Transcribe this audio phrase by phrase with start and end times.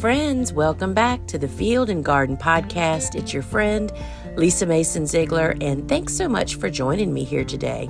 [0.00, 0.52] friends.
[0.52, 3.16] Welcome back to the Field and Garden Podcast.
[3.16, 3.90] It's your friend,
[4.36, 7.88] Lisa Mason Ziegler, and thanks so much for joining me here today.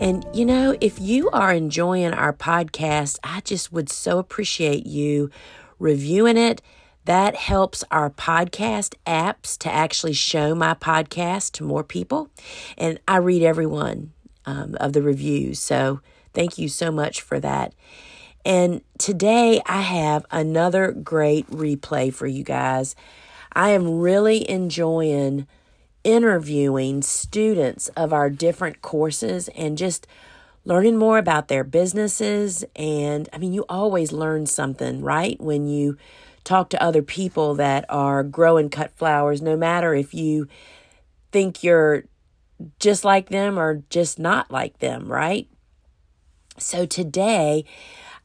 [0.00, 5.30] And you know, if you are enjoying our podcast, I just would so appreciate you
[5.78, 6.60] reviewing it.
[7.04, 12.28] That helps our podcast apps to actually show my podcast to more people.
[12.76, 14.12] And I read every one
[14.46, 15.60] um, of the reviews.
[15.60, 16.00] So
[16.32, 17.72] thank you so much for that.
[18.44, 22.94] And today I have another great replay for you guys.
[23.52, 25.46] I am really enjoying
[26.02, 30.06] interviewing students of our different courses and just
[30.66, 32.64] learning more about their businesses.
[32.76, 35.40] And I mean, you always learn something, right?
[35.40, 35.96] When you
[36.42, 40.46] talk to other people that are growing cut flowers, no matter if you
[41.32, 42.04] think you're
[42.78, 45.48] just like them or just not like them, right?
[46.58, 47.64] So today,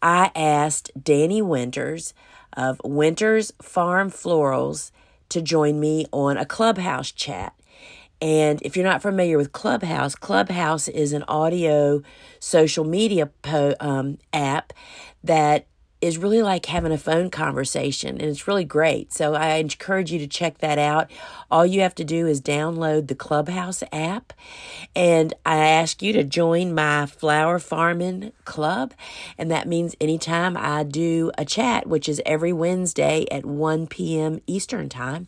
[0.02, 2.14] I asked Danny Winters
[2.54, 4.92] of Winters Farm Florals
[5.30, 7.54] to join me on a Clubhouse chat.
[8.22, 12.02] And if you're not familiar with Clubhouse, Clubhouse is an audio
[12.40, 14.74] social media po- um, app
[15.24, 15.68] that
[16.02, 19.14] is really like having a phone conversation and it's really great.
[19.14, 21.12] So I encourage you to check that out.
[21.52, 24.34] All you have to do is download the Clubhouse app
[24.96, 28.94] and I ask you to join my flower farming club.
[29.38, 34.42] And that means anytime I do a chat, which is every Wednesday at 1 p.m.
[34.48, 35.28] Eastern Time,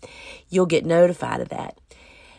[0.49, 1.77] you'll get notified of that.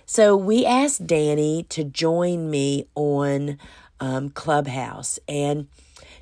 [0.06, 3.58] So we asked Danny to join me on
[4.00, 5.68] um, Clubhouse and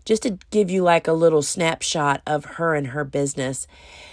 [0.04, 3.66] just to give you like a little snapshot of her and her business.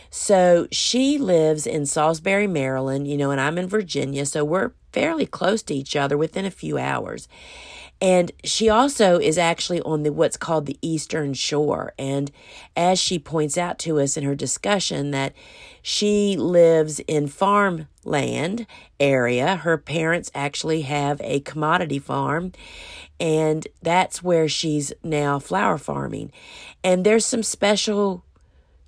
[0.10, 4.26] So she lives in Salisbury, Maryland, you know, and I'm in Virginia.
[4.26, 7.28] So we're fairly close to each other within a few hours.
[8.00, 11.94] And she also is actually on the what's called the Eastern Shore.
[11.98, 12.32] And
[12.76, 15.34] as she points out to us in her discussion that
[15.82, 18.68] she lives in farmland
[19.00, 19.56] area.
[19.56, 22.52] Her parents actually have a commodity farm
[23.20, 26.32] and that's where she's now flower farming.
[26.84, 28.24] And there's some special,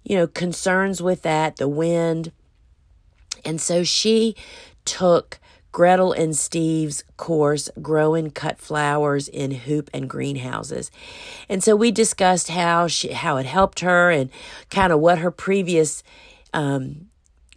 [0.04, 2.32] you know, concerns with that, the wind.
[3.44, 4.36] And so she
[4.86, 5.39] took
[5.72, 10.90] Gretel and Steve's course, Growing Cut Flowers in Hoop and Greenhouses.
[11.48, 14.30] And so we discussed how she, how it helped her and
[14.70, 16.04] kind of what her previous
[16.54, 17.10] um,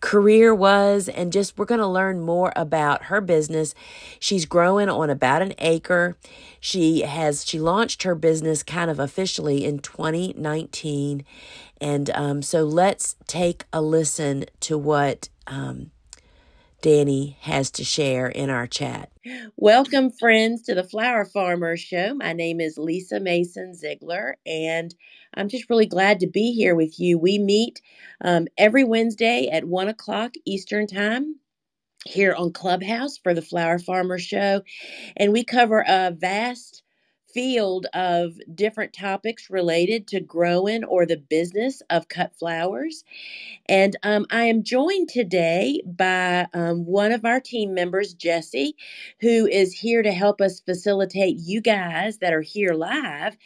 [0.03, 3.75] career was and just we're going to learn more about her business.
[4.19, 6.17] She's growing on about an acre.
[6.61, 11.25] She has she launched her business kind of officially in 2019
[11.81, 15.92] and um, so let's take a listen to what um,
[16.83, 19.11] Danny has to share in our chat.
[19.57, 22.15] Welcome, friends, to the Flower Farmer Show.
[22.15, 24.95] My name is Lisa Mason Ziegler, and
[25.35, 27.19] I'm just really glad to be here with you.
[27.19, 27.83] We meet
[28.23, 31.37] um, every Wednesday at 1 o'clock Eastern Time
[32.07, 34.63] here on Clubhouse for the Flower Farmer Show,
[35.17, 36.82] and we cover a vast
[37.35, 43.05] field of different topics related to growing or the business of cut flowers.
[43.69, 48.77] And um, I am joined today by um, one of our team members, Jesse,
[49.21, 53.39] who is here to help us facilitate you guys that are here live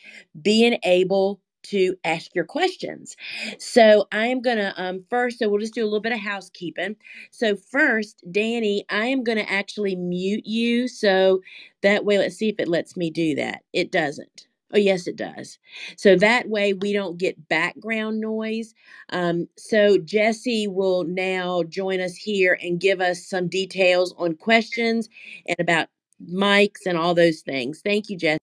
[0.43, 1.41] being able
[1.71, 3.17] to ask your questions.
[3.59, 6.21] So I am going to um, first, so we'll just do a little bit of
[6.21, 6.97] housekeeping.
[7.31, 10.89] So first, Danny, I am going to actually mute you.
[10.89, 11.41] So
[11.83, 13.63] that way, let's see if it lets me do that.
[13.73, 14.47] It doesn't.
[14.75, 15.59] Oh, yes, it does.
[15.97, 18.75] So that way we don't get background noise.
[19.11, 25.09] Um, so Jesse will now join us here and give us some details on questions
[25.47, 25.89] and about
[26.31, 27.81] mics and all those things.
[27.85, 28.39] Thank you, Jesse.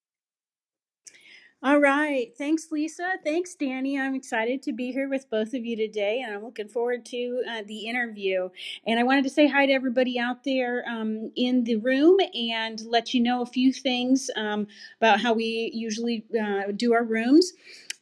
[1.64, 2.34] All right.
[2.38, 3.14] Thanks, Lisa.
[3.24, 4.00] Thanks, Danny.
[4.00, 7.44] I'm excited to be here with both of you today, and I'm looking forward to
[7.50, 8.50] uh, the interview.
[8.88, 12.82] And I wanted to say hi to everybody out there um, in the room and
[12.88, 14.68] let you know a few things um,
[15.02, 17.54] about how we usually uh, do our rooms.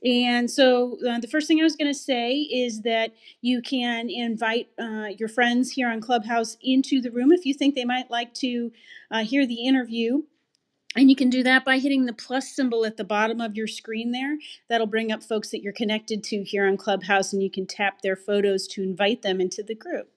[0.05, 4.11] And so, uh, the first thing I was going to say is that you can
[4.11, 8.11] invite uh, your friends here on Clubhouse into the room if you think they might
[8.11, 8.71] like to
[9.11, 10.23] uh, hear the interview.
[10.95, 13.67] And you can do that by hitting the plus symbol at the bottom of your
[13.67, 14.37] screen there.
[14.69, 18.01] That'll bring up folks that you're connected to here on Clubhouse, and you can tap
[18.01, 20.09] their photos to invite them into the group.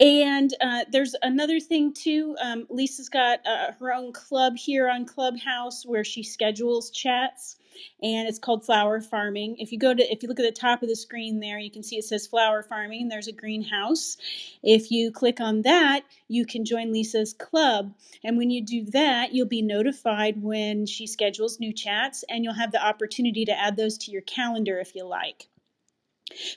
[0.00, 2.36] And uh, there's another thing too.
[2.42, 7.56] Um, Lisa's got uh, her own club here on Clubhouse where she schedules chats,
[8.02, 9.56] and it's called Flower Farming.
[9.58, 11.70] If you go to, if you look at the top of the screen there, you
[11.70, 13.08] can see it says Flower Farming.
[13.08, 14.18] There's a greenhouse.
[14.62, 17.92] If you click on that, you can join Lisa's club.
[18.22, 22.54] And when you do that, you'll be notified when she schedules new chats, and you'll
[22.54, 25.48] have the opportunity to add those to your calendar if you like.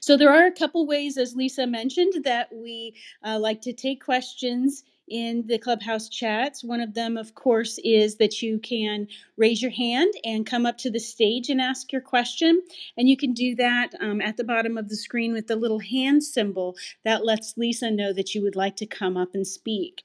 [0.02, 2.96] So there are a couple ways, as Lisa mentioned, that we
[3.26, 6.64] uh, like to take questions in the clubhouse chats.
[6.64, 9.08] One of them, of course, is that you can
[9.38, 12.62] raise your hand and come up to the stage and ask your question.
[12.98, 15.80] And you can do that um, at the bottom of the screen with the little
[15.80, 20.04] hand symbol that lets Lisa know that you would like to come up and speak.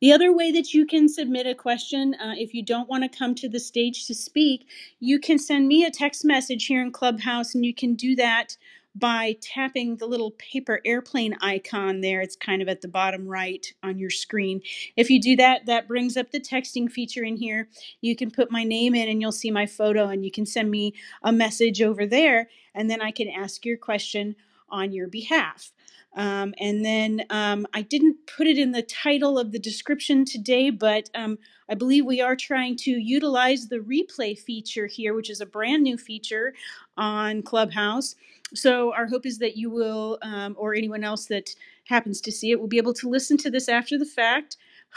[0.00, 3.18] The other way that you can submit a question, uh, if you don't want to
[3.18, 4.66] come to the stage to speak,
[5.00, 8.58] you can send me a text message here in Clubhouse, and you can do that
[8.94, 12.20] by tapping the little paper airplane icon there.
[12.20, 14.62] It's kind of at the bottom right on your screen.
[14.96, 17.68] If you do that, that brings up the texting feature in here.
[18.00, 20.70] You can put my name in, and you'll see my photo, and you can send
[20.70, 24.36] me a message over there, and then I can ask your question
[24.68, 25.72] on your behalf.
[26.16, 30.70] Um, and then um, I didn't put it in the title of the description today,
[30.70, 31.38] but um,
[31.68, 35.82] I believe we are trying to utilize the replay feature here, which is a brand
[35.82, 36.54] new feature
[36.96, 38.14] on Clubhouse.
[38.54, 41.50] So our hope is that you will, um, or anyone else that
[41.86, 44.56] happens to see it, will be able to listen to this after the fact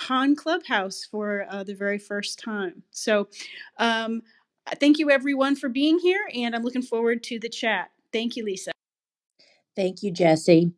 [0.10, 2.84] on Clubhouse for uh, the very first time.
[2.92, 3.28] So
[3.78, 4.22] um,
[4.80, 7.90] thank you everyone for being here, and I'm looking forward to the chat.
[8.14, 8.72] Thank you, Lisa.
[9.78, 10.74] Thank you, Jesse.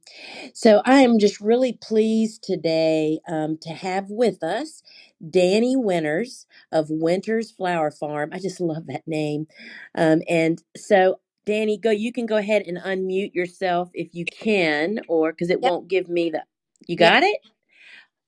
[0.54, 4.84] So I am just really pleased today um, to have with us
[5.30, 8.32] Danny Winters of Winters Flower Farm.
[8.34, 9.48] I just love that name.
[9.96, 11.92] Um, and so, Danny, go.
[11.92, 15.62] You can go ahead and unmute yourself if you can, or because it Yep.
[15.62, 16.44] won't give me the.
[16.88, 17.10] You Yeah.
[17.10, 17.40] got it.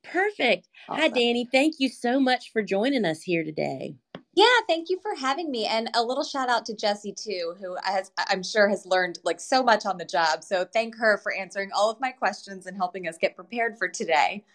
[0.03, 0.69] Perfect.
[0.95, 1.09] Hi, Awesome.
[1.09, 1.47] Danny.
[1.51, 3.95] Thank you so much for joining us here today.
[4.35, 5.65] Yeah, thank you for having me.
[5.65, 9.41] And a little shout out to Jesse too, who has I'm sure has learned like
[9.41, 10.43] so much on the job.
[10.43, 13.89] So thank her for answering all of my questions and helping us get prepared for
[13.89, 14.45] today.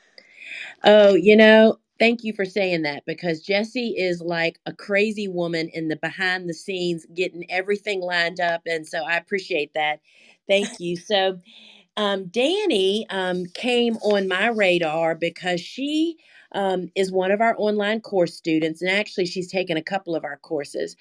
[0.84, 5.70] Oh, you know, thank you for saying that because Jesse is like a crazy woman
[5.74, 8.62] in the behind the scenes getting everything lined up.
[8.66, 10.00] And so I appreciate that.
[10.48, 10.96] Thank you.
[10.96, 11.38] So,
[11.96, 16.18] um, Danny um, came on my radar because she
[16.56, 18.82] um, is one of our online course students.
[18.82, 20.96] And actually, she's taken a couple of our courses.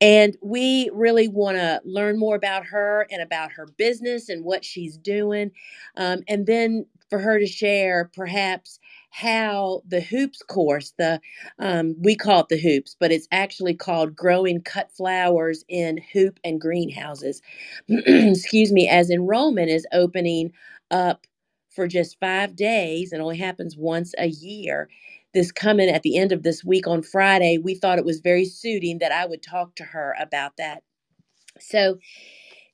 [0.00, 4.64] And we really want to learn more about her and about her business and what
[4.64, 5.52] she's doing.
[5.96, 11.20] Um, and then for her to share perhaps how the hoops course the
[11.60, 16.40] um, we call it the hoops but it's actually called growing cut flowers in hoop
[16.44, 17.42] and greenhouses
[17.88, 20.52] excuse me as enrollment is opening
[20.92, 21.26] up
[21.76, 24.88] for just five days and only happens once a year
[25.34, 28.46] this coming at the end of this week on Friday, we thought it was very
[28.46, 30.84] suiting that I would talk to her about that.
[31.60, 31.98] So,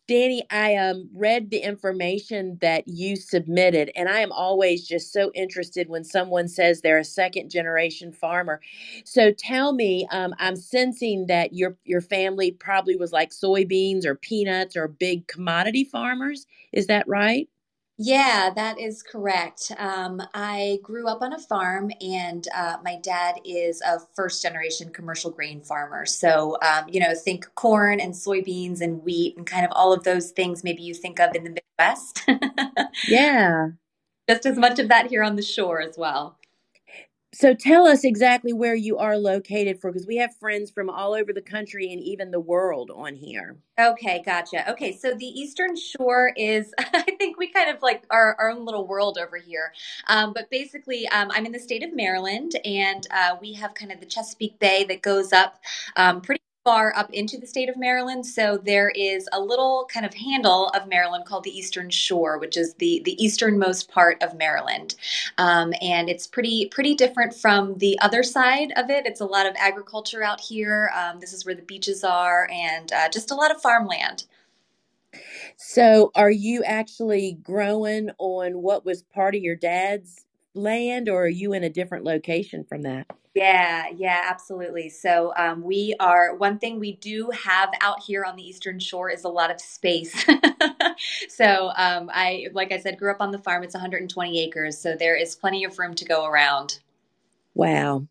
[0.09, 5.33] Danny, I um, read the information that you submitted, and I am always just so
[5.35, 8.61] interested when someone says they're a second generation farmer.
[9.05, 14.17] So, tell me, um, I'm sensing that your your family probably was like soybeans or
[14.17, 16.47] peanuts or big commodity farmers.
[16.73, 17.49] Is that right?
[18.05, 19.71] Yeah, that is correct.
[19.79, 24.91] Um, I grew up on a farm, and uh, my dad is a first generation
[24.93, 26.05] commercial grain farmer.
[26.05, 30.03] So, um, you know, think corn and soybeans and wheat and kind of all of
[30.03, 32.25] those things maybe you think of in the Midwest.
[33.07, 33.69] Yeah.
[34.29, 36.39] Just as much of that here on the shore as well.
[37.35, 41.15] So tell us exactly where you are located for because we have friends from all
[41.15, 43.57] over the country and even the world on here.
[43.81, 44.71] Okay, gotcha.
[44.71, 48.67] Okay, so the Eastern Shore is, I think we kind of like our, our own
[48.67, 49.73] little world over here.
[50.09, 53.93] Um, but basically, um, I'm in the state of Maryland, and uh, we have kind
[53.93, 55.59] of the Chesapeake Bay that goes up
[55.97, 58.25] um, pretty far up into the state of Maryland.
[58.25, 62.57] So there is a little kind of handle of Maryland called the Eastern Shore, which
[62.57, 64.95] is the the easternmost part of Maryland,
[65.39, 69.07] um, and it's pretty pretty different from the other side of it.
[69.07, 70.91] It's a lot of agriculture out here.
[70.95, 74.25] Um, this is where the beaches are, and uh, just a lot of farmland.
[75.57, 81.29] So are you actually growing on what was part of your dad's land or are
[81.29, 83.07] you in a different location from that?
[83.35, 84.91] Yeah, yeah, absolutely.
[84.91, 89.09] So um, we are one thing we do have out here on the Eastern Shore
[89.11, 90.15] is a lot of space.
[91.31, 93.63] so um, I, like I said, grew up on the farm.
[93.65, 96.81] It's 120 acres, so there is plenty of room to go around.
[97.55, 98.07] Wow.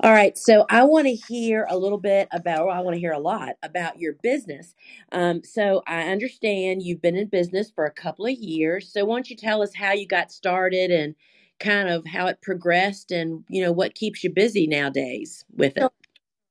[0.00, 0.38] All right.
[0.38, 3.18] So I want to hear a little bit about, or I want to hear a
[3.20, 4.74] lot about your business.
[5.12, 8.92] Um, so I understand you've been in business for a couple of years.
[8.92, 11.14] So why don't you tell us how you got started and
[11.60, 15.90] kind of how it progressed and, you know, what keeps you busy nowadays with it?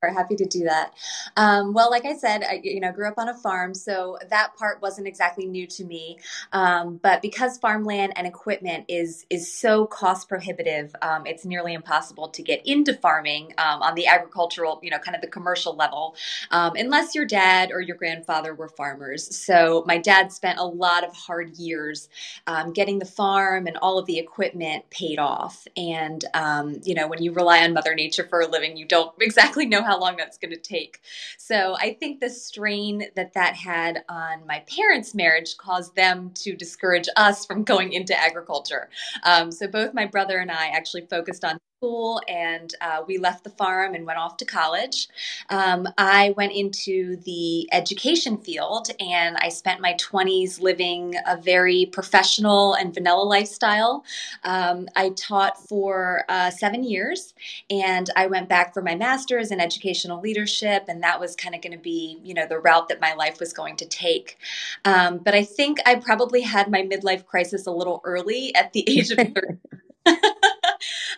[0.08, 0.94] Happy to do that.
[1.36, 4.56] Um, well, like I said, I you know grew up on a farm, so that
[4.56, 6.18] part wasn't exactly new to me.
[6.54, 12.30] Um, but because farmland and equipment is is so cost prohibitive, um, it's nearly impossible
[12.30, 16.16] to get into farming um, on the agricultural, you know, kind of the commercial level,
[16.52, 19.36] um, unless your dad or your grandfather were farmers.
[19.36, 22.08] So my dad spent a lot of hard years
[22.48, 25.68] um, getting the farm and all of the equipment paid off.
[25.76, 26.24] And
[26.84, 29.84] you know, when you rely on Mother Nature for a living, you don't exactly know
[29.90, 31.02] how long that's going to take.
[31.40, 36.56] So I think the strain that that had on my parents' marriage caused them to
[36.56, 38.90] discourage us from going into agriculture.
[39.24, 43.46] Um, so both my brother and I actually focused on school and uh, we left
[43.46, 45.08] the farm and went off to college.
[45.50, 51.86] Um, I went into the education field and I spent my 20s living a very
[51.86, 54.04] professional and vanilla lifestyle.
[54.44, 57.34] Um, I taught for uh, seven years
[57.70, 61.62] and I went back for my master's in educational leadership, and that was kind of
[61.62, 64.38] going to be, you know, the route that my life was going to take.
[64.84, 68.84] Um, but I think I probably had my midlife crisis a little early at the
[68.90, 69.18] age of
[70.06, 70.28] 30.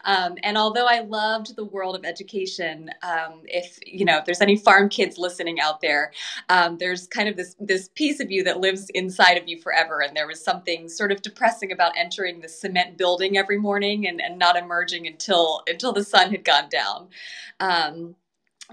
[0.06, 4.42] um, and although I loved the world of education, um, if you know if there's
[4.42, 6.12] any farm kids listening out there,
[6.50, 10.02] um, there's kind of this this piece of you that lives inside of you forever.
[10.02, 14.22] And there was something sort of depressing about entering the cement building every morning and,
[14.22, 17.10] and not emerging until until the sun had gone down.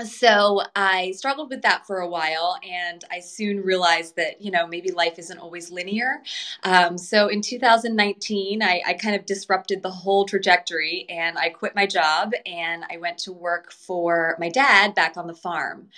[0.04, 4.66] So I struggled with that for a while, and I soon realized that you know
[4.66, 6.22] maybe life isn't always linear.
[6.62, 11.74] Um, so in 2019, I, I, kind of disrupted the whole trajectory, and I quit
[11.74, 15.88] my job and I went to work for my dad back on the farm.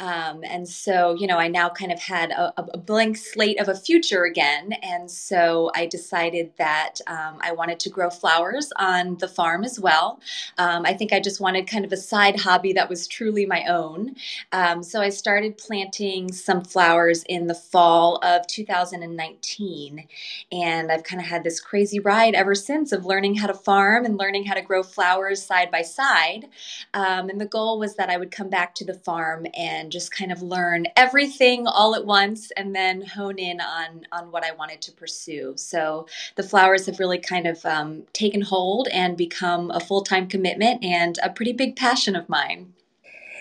[0.00, 3.68] Um, and so, you know, I now kind of had a, a, blank slate of
[3.68, 4.72] a future again.
[4.82, 9.78] And so I decided that um, I wanted to grow flowers on the farm as
[9.78, 10.18] well.
[10.56, 13.66] Um, I think I just wanted kind of a side hobby that was truly my
[13.66, 14.16] own.
[14.52, 20.08] Um, so I started planting some flowers in the fall of 2019.
[20.50, 24.06] And I've kind of had this crazy ride ever since of learning how to farm
[24.06, 26.46] and learning how to grow flowers side by side.
[26.94, 30.12] Um, and the goal was that I would come back to the farm and just
[30.12, 34.52] kind of learn everything all at once and then hone in on on what I
[34.52, 35.54] wanted to pursue.
[35.56, 36.06] So
[36.36, 40.84] the flowers have really kind of um, taken hold and become a full time commitment
[40.84, 42.72] and a pretty big passion of mine.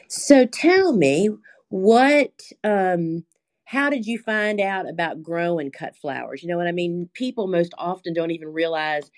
[0.07, 1.29] So tell me
[1.69, 3.23] what um
[3.69, 6.41] how did you find out about growing cut flowers?
[6.41, 7.07] You know what I mean?
[7.13, 9.11] People most often don't even realize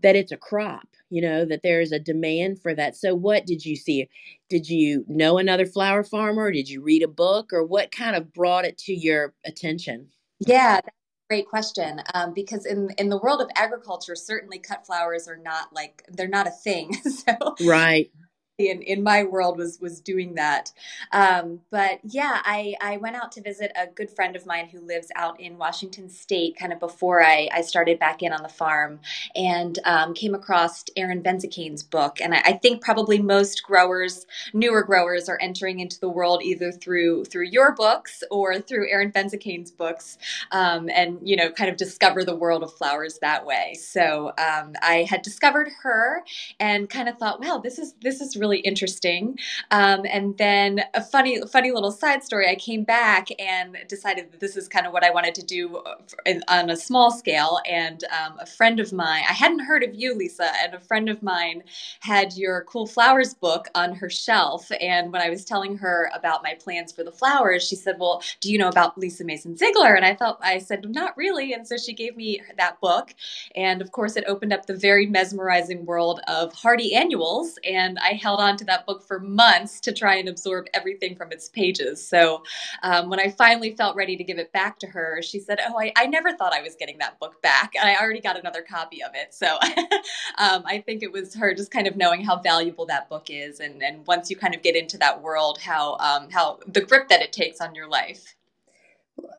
[0.00, 2.96] that it's a crop, you know, that there's a demand for that.
[2.96, 4.08] So, what did you see?
[4.48, 6.50] Did you know another flower farmer?
[6.50, 7.52] Did you read a book?
[7.52, 10.08] Or what kind of brought it to your attention?
[10.40, 10.80] Yeah,
[11.28, 12.00] great question.
[12.14, 16.28] Um, because in, in the world of agriculture, certainly cut flowers are not like, they're
[16.28, 16.94] not a thing.
[17.02, 18.10] so, right
[18.58, 20.72] in, in my world was was doing that.
[21.12, 24.80] Um, but yeah, I, I went out to visit a good friend of mine who
[24.80, 28.48] lives out in Washington State, kind of before I, I started back in on the
[28.48, 28.98] farm,
[29.36, 32.20] and um, came across Erin Benzakein's book.
[32.20, 36.72] And I, I, think probably most growers, newer growers, are entering into the world either
[36.72, 40.18] through through your books or through Erin Benzakein's books,
[40.50, 43.74] um, and you know, kind of discover the world of flowers that way.
[43.74, 46.24] So um, I had discovered her
[46.58, 49.38] and kind of thought, wow, this is this is really really interesting.
[49.70, 52.48] Um, and then a funny, funny little side story.
[52.48, 55.76] I came back and decided that this is kind of what I wanted to do
[55.76, 57.60] uh, on a small scale.
[57.68, 61.08] And um, a friend of mine, I hadn't heard of you, Lisa, and a friend
[61.08, 61.62] of mine
[62.00, 64.70] had your Cool Flowers book on her shelf.
[64.80, 68.22] And when I was telling her about my plans for the flowers, she said, "Well,
[68.40, 71.66] do you know about Lisa Mason Ziegler?" And I thought I said, "Not really." And
[71.66, 73.14] so she gave me that book,
[73.54, 77.58] and of course, it opened up the very mesmerizing world of hardy annuals.
[77.64, 81.16] And I held held on to that book for months to try and absorb everything
[81.16, 82.06] from its pages.
[82.06, 82.42] So
[82.82, 85.78] um, when I finally felt ready to give it back to her, she said, Oh,
[85.78, 87.72] I, I never thought I was getting that book back.
[87.78, 89.34] And I already got another copy of it.
[89.34, 89.46] So
[90.38, 93.60] um, I think it was her just kind of knowing how valuable that book is.
[93.60, 97.08] And, and once you kind of get into that world, how, um, how the grip
[97.08, 98.34] that it takes on your life.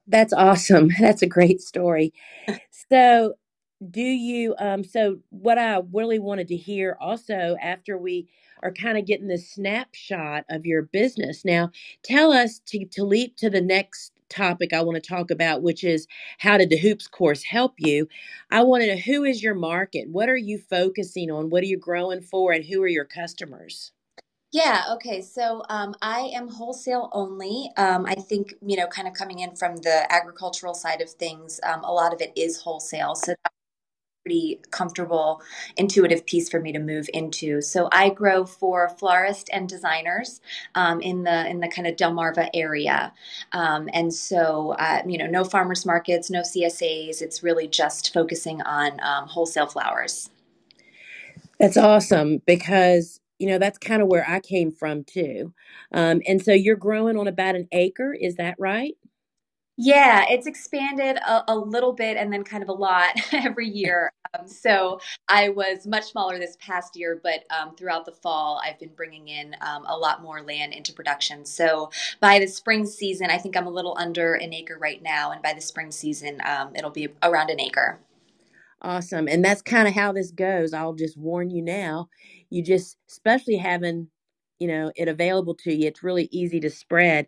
[0.08, 0.90] That's awesome.
[1.00, 2.14] That's a great story.
[2.90, 3.36] So,
[3.92, 8.28] do you um so what I really wanted to hear also after we
[8.62, 11.46] are kind of getting this snapshot of your business.
[11.46, 11.72] Now,
[12.04, 15.84] tell us to, to leap to the next topic I want to talk about, which
[15.84, 18.08] is how did the hoops course help you?
[18.52, 20.10] I want to know who is your market?
[20.10, 21.50] What are you focusing on?
[21.50, 22.52] What are you growing for?
[22.52, 23.92] And who are your customers?
[24.52, 25.22] Yeah, okay.
[25.22, 27.72] So um, I am wholesale only.
[27.78, 31.60] Um, I think, you know, kind of coming in from the agricultural side of things,
[31.64, 33.14] um, a lot of it is wholesale.
[33.16, 33.36] So
[34.24, 35.42] pretty comfortable,
[35.78, 37.62] intuitive piece for me to move into.
[37.62, 40.42] So I grow for florists and designers
[40.76, 43.14] um, in the in the kind of Delmarva area,
[43.54, 47.22] um, and so uh, you know, no farmers markets, no CSAs.
[47.22, 50.30] It's really just focusing on um, wholesale flowers.
[51.60, 55.54] That's awesome because you know that's kind of where I came from too.
[55.94, 58.96] Um, and so you're growing on about an acre, is that right?
[59.82, 64.12] Yeah, it's expanded a, a, little bit and then kind of a lot every year.
[64.38, 68.78] Um, so I was much smaller this past year, but um, throughout the fall, I've
[68.78, 71.46] been bringing in um, a lot more land into production.
[71.46, 75.32] So by the spring season, I think I'm a little under an acre right now,
[75.32, 78.02] and by the spring season, um, it'll be around an acre.
[78.82, 79.30] Awesome.
[79.30, 80.74] And that's kind of how this goes.
[80.74, 82.10] I'll just warn you now.
[82.50, 84.10] You just, especially having
[84.60, 87.28] you know it available to you it's really easy to spread.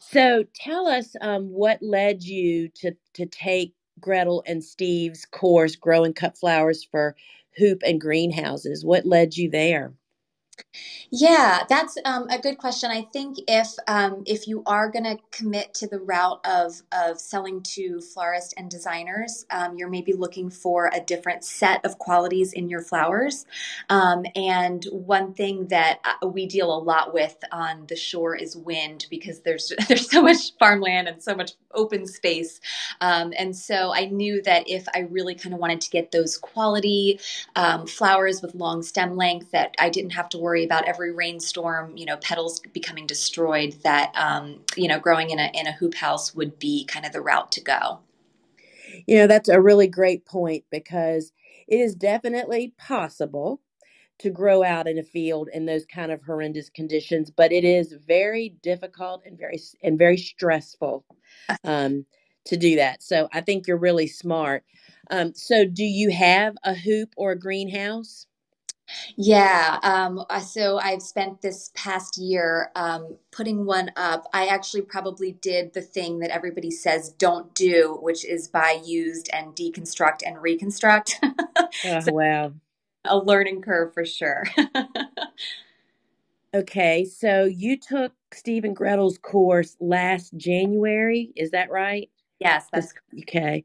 [0.00, 6.14] So tell us um, what led you to to take gretel and steve's course growing
[6.14, 7.16] cut flowers for
[7.58, 8.84] hoop and greenhouses.
[8.84, 9.92] What led you there
[11.10, 12.90] yeah, that's um, a good question.
[12.90, 17.18] I think if um, if you are going to commit to the route of of
[17.18, 22.52] selling to florists and designers, um, you're maybe looking for a different set of qualities
[22.52, 23.46] in your flowers.
[23.88, 28.56] Um, and one thing that uh, we deal a lot with on the shore is
[28.56, 32.60] wind because there's there's so much farmland and so much open space.
[33.00, 36.36] Um, and so I knew that if I really kind of wanted to get those
[36.36, 37.20] quality
[37.56, 41.96] um, flowers with long stem length, that I didn't have to worry about every rainstorm,
[41.96, 43.74] you know, petals becoming destroyed.
[43.82, 47.12] That um, you know, growing in a in a hoop house would be kind of
[47.12, 48.00] the route to go.
[49.06, 51.32] You know, that's a really great point because
[51.66, 53.60] it is definitely possible
[54.18, 57.92] to grow out in a field in those kind of horrendous conditions, but it is
[58.06, 61.04] very difficult and very and very stressful
[61.64, 62.04] um,
[62.46, 63.02] to do that.
[63.02, 64.64] So I think you're really smart.
[65.10, 68.26] Um, so do you have a hoop or a greenhouse?
[69.16, 69.78] Yeah.
[69.82, 74.26] Um, so I've spent this past year um, putting one up.
[74.32, 79.28] I actually probably did the thing that everybody says don't do, which is buy used
[79.32, 81.18] and deconstruct and reconstruct.
[81.24, 82.52] oh, so wow.
[83.04, 84.44] A learning curve for sure.
[86.54, 87.04] okay.
[87.04, 91.32] So you took Steve and Gretel's course last January.
[91.36, 92.10] Is that right?
[92.40, 93.64] Yes, that's okay.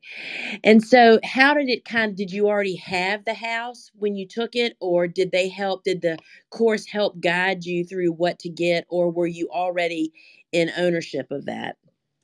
[0.63, 2.17] And so, how did it kind of?
[2.17, 5.83] Did you already have the house when you took it, or did they help?
[5.83, 6.17] Did the
[6.51, 10.13] course help guide you through what to get, or were you already
[10.53, 11.77] in ownership of that?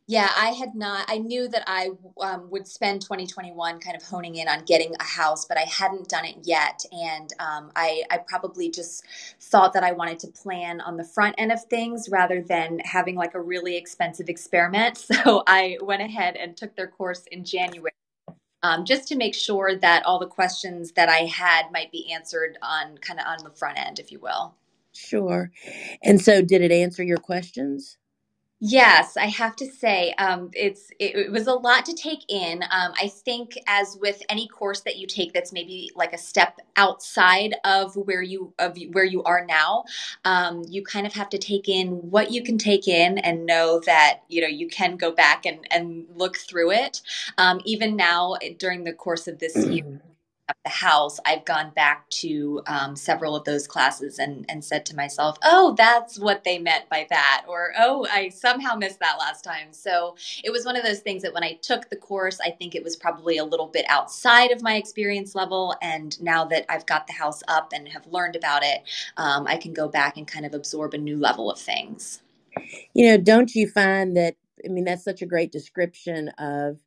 [0.10, 1.06] Yeah, I had not.
[1.08, 5.04] I knew that I um, would spend 2021 kind of honing in on getting a
[5.04, 6.84] house, but I hadn't done it yet.
[6.92, 9.04] And um, I, I probably just
[9.40, 13.14] thought that I wanted to plan on the front end of things rather than having
[13.18, 15.06] like a really expensive experiment.
[15.20, 17.92] So I went ahead and took their course in January.
[18.64, 22.58] Um, just to make sure that all the questions that I had might be answered
[22.64, 24.56] on kind of on the front end, if you will.
[24.92, 25.52] Sure.
[26.02, 28.00] And so, did it answer your questions?
[28.62, 32.62] Yes, I have to say, um, it's it, it, was a lot to take in.
[32.64, 36.58] Um, I think, as with any course that you take, that's maybe like a step
[36.76, 39.86] outside of where you of where you are now.
[40.26, 43.80] Um, you kind of have to take in what you can take in and know
[43.86, 47.02] that you know you can go back and and look through it.
[47.38, 50.02] Um, even now, during the course of this year,
[50.64, 54.96] the house, I've gone back to um, several of those classes and, and said to
[54.96, 57.46] myself, oh, that's what they meant by that.
[57.48, 59.72] Or, oh, I somehow missed that last time.
[59.72, 62.76] So it was one of those things that when I took the course, I think
[62.76, 65.76] it was probably a little bit outside of my experience level.
[65.82, 68.82] And now that I've got the house up and have learned about it,
[69.18, 72.22] um, I can go back and kind of absorb a new level of things.
[72.94, 74.36] You know, don't you find that?
[74.66, 76.80] I mean, that's such a great description of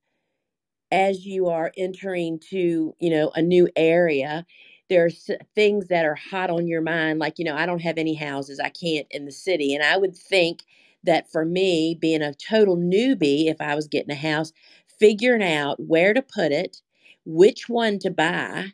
[0.92, 4.46] as you are entering to you know a new area
[4.90, 8.14] there's things that are hot on your mind like you know i don't have any
[8.16, 9.74] houses i can't in the city.
[9.76, 10.64] And i would think
[11.04, 14.52] that for me being a total newbie if i was getting a house
[15.00, 16.82] figuring out where to put it
[17.26, 18.68] which one to buy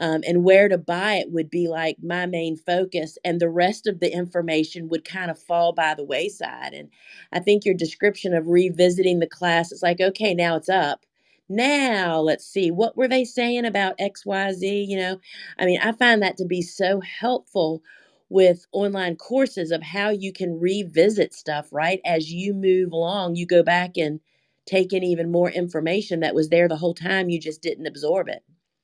[0.00, 3.88] um, and where to buy it would be like my main focus and the rest
[3.88, 6.74] of the information would kind of fall by the wayside.
[6.74, 6.90] And
[7.32, 11.04] i think your description of revisiting the class it's like okay now it's up
[11.48, 15.20] now let's see what were they saying about xyz you know?
[15.58, 17.82] I mean i find that to be so helpful
[18.30, 22.00] with online courses of how you can revisit stuff right?
[22.04, 24.20] As you move along you go back and
[24.66, 28.28] take in even more information that was there the whole time you just didn't absorb
[28.28, 28.42] it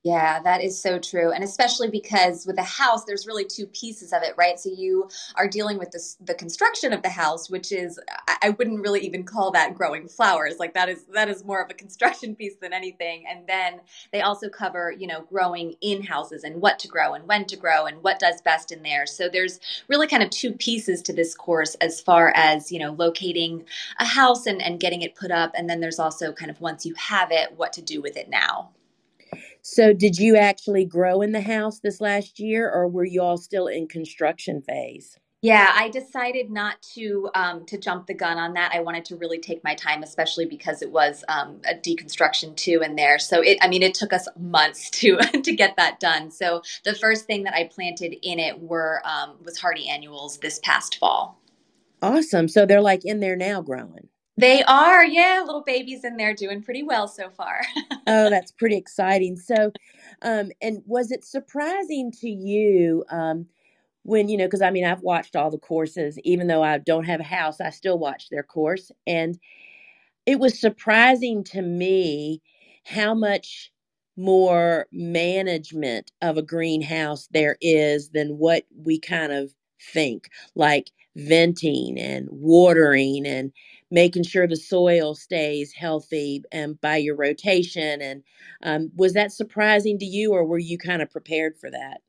[0.09, 1.33] Yeah, that is so true.
[1.33, 4.59] And especially because with a house, there's really two pieces of it, right?
[4.59, 8.01] So you are dealing with this, the construction of the house, which is,
[8.43, 10.55] I wouldn't really even call that growing flowers.
[10.59, 13.25] Like that is, that is more of a construction piece than anything.
[13.29, 17.29] And then they also cover, you know, growing in houses and what to grow and
[17.29, 19.05] when to grow and what does best in there.
[19.05, 22.93] So there's really kind of two pieces to this course as far as, you know,
[22.93, 23.67] locating
[24.01, 25.53] a house and, and getting it put up.
[25.55, 28.31] And then there's also kind of once you have it, what to do with it
[28.31, 28.71] now.
[29.71, 33.37] So, did you actually grow in the house this last year, or were you all
[33.37, 35.19] still in construction phase?
[35.43, 38.73] Yeah, I decided not to um, to jump the gun on that.
[38.73, 42.81] I wanted to really take my time, especially because it was um, a deconstruction too
[42.81, 43.19] in there.
[43.19, 46.31] So it, I mean, it took us months to to get that done.
[46.31, 50.61] So the first thing that I planted in it were um, was hardy annuals this
[50.61, 51.39] past fall.
[52.01, 52.49] Awesome.
[52.49, 54.09] So they're like in there now growing.
[54.39, 57.63] They are, yeah, little babies in there doing pretty well so far.
[58.09, 59.37] oh, that's pretty exciting.
[59.37, 59.73] So,
[60.23, 63.47] um, and was it surprising to you um,
[64.05, 67.05] when, you know, because I mean, I've watched all the courses, even though I don't
[67.07, 68.93] have a house, I still watch their course.
[69.07, 69.33] And
[70.27, 72.43] it was surprising to me
[72.87, 73.73] how much
[74.17, 79.53] more management of a greenhouse there is than what we kind of
[79.93, 83.53] think, like venting and watering and
[83.91, 88.03] making sure the soil stays healthy and um, by your rotation.
[88.03, 88.25] And
[88.65, 92.03] um, was that surprising to you, or were you kind of prepared for that?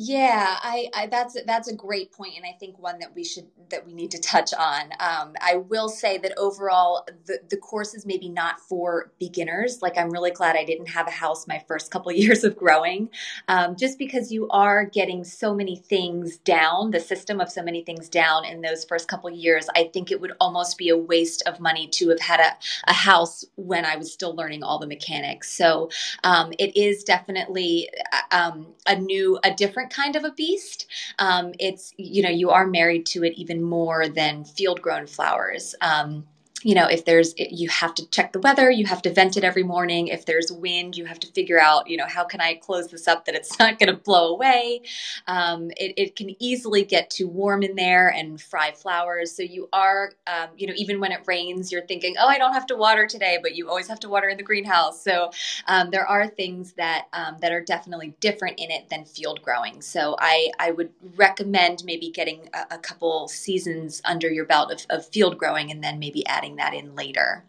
[0.00, 3.48] Yeah, I, I, that's that's a great point, and I think one that we should
[3.70, 4.92] that we need to touch on.
[5.00, 9.82] Um, I will say that overall, the the course is maybe not for beginners.
[9.82, 13.08] Like I'm really glad I didn't have a house my first couple years of growing,
[13.48, 17.82] um, just because you are getting so many things down, the system of so many
[17.82, 19.66] things down in those first couple years.
[19.74, 22.52] I think it would almost be a waste of money to have had a,
[22.88, 25.50] a house when I was still learning all the mechanics.
[25.50, 25.90] So
[26.24, 30.86] um, it is definitely uh, um, a new, a different different kind of a beast.
[31.18, 35.74] Um, it's, you know, you are married to it even more than field grown flowers.
[35.80, 36.26] Um,
[36.62, 39.44] you know, if there's, you have to check the weather, you have to vent it
[39.44, 40.08] every morning.
[40.08, 43.06] If there's wind, you have to figure out, you know, how can I close this
[43.06, 44.82] up that it's not going to blow away?
[45.26, 49.36] Um, it, it, can easily get too warm in there and fry flowers.
[49.36, 52.54] So you are, um, you know, even when it rains, you're thinking, oh, I don't
[52.54, 55.02] have to water today, but you always have to water in the greenhouse.
[55.02, 55.30] So
[55.66, 59.80] um, there are things that um, that are definitely different in it than field growing.
[59.80, 64.86] So I, I would recommend maybe getting a, a couple seasons under your belt of,
[64.90, 67.44] of field growing and then maybe adding that in later.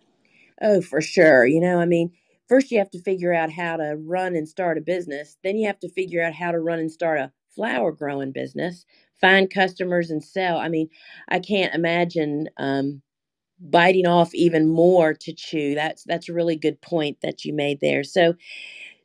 [0.61, 1.45] Oh, for sure.
[1.45, 2.11] You know, I mean,
[2.49, 5.37] first you have to figure out how to run and start a business.
[5.43, 8.85] Then you have to figure out how to run and start a flower growing business,
[9.21, 10.57] find customers and sell.
[10.59, 10.89] I mean,
[11.29, 13.01] I can't imagine um,
[13.59, 15.75] biting off even more to chew.
[15.75, 18.03] That's that's a really good point that you made there.
[18.03, 18.35] So,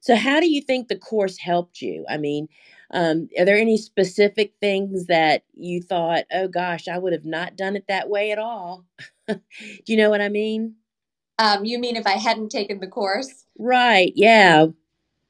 [0.05, 2.05] so how do you think the course helped you?
[2.11, 2.47] I mean,
[2.91, 7.57] um, are there any specific things that you thought, oh gosh, I would have not
[7.57, 8.85] done it that way at all?
[9.29, 9.41] Do
[9.87, 10.75] you know what I mean?
[11.39, 13.47] Um, you mean if I hadn't taken the course?
[13.59, 14.13] Right.
[14.15, 14.67] Yeah.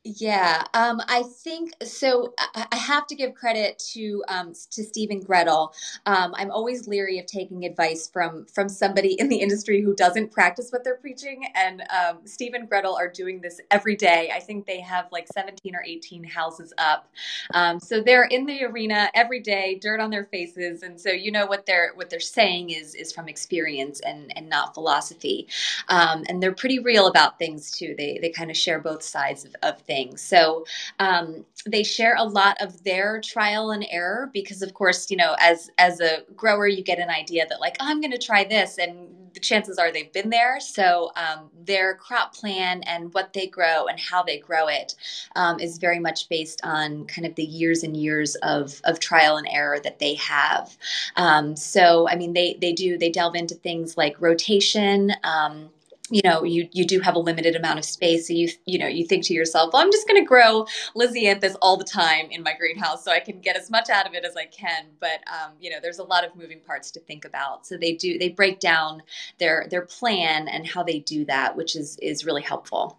[0.05, 2.35] Yeah, um, I think so.
[2.73, 5.75] I have to give credit to um, to Steve and Gretel.
[6.07, 10.33] Um, I'm always leery of taking advice from from somebody in the industry who doesn't
[10.33, 11.45] practice what they're preaching.
[11.55, 14.33] And um, Steve and Gretel are doing this every day.
[14.35, 17.11] I think they have like 17 or 18 houses up,
[17.53, 21.31] um, so they're in the arena every day, dirt on their faces, and so you
[21.31, 25.47] know what they're what they're saying is is from experience and and not philosophy.
[25.89, 27.95] Um, and they're pretty real about things too.
[27.99, 30.65] They they kind of share both sides of, of things So
[30.99, 35.37] um, they share a lot of their trial and error because, of course, you know,
[35.39, 38.45] as as a grower, you get an idea that like oh, I'm going to try
[38.45, 40.61] this, and the chances are they've been there.
[40.61, 44.95] So um, their crop plan and what they grow and how they grow it
[45.37, 49.37] um, is very much based on kind of the years and years of of trial
[49.37, 50.77] and error that they have.
[51.17, 55.13] Um, so I mean, they they do they delve into things like rotation.
[55.25, 55.71] Um,
[56.11, 58.87] you know you you do have a limited amount of space so you you know
[58.87, 62.43] you think to yourself well i'm just going to grow lisianthus all the time in
[62.43, 64.87] my greenhouse so i can get as much out of it as i can.
[65.01, 67.67] But um, you know there's a lot of moving parts to think about.
[67.67, 69.03] So they do they break down
[69.39, 72.99] their their plan and how they do that which is is really helpful.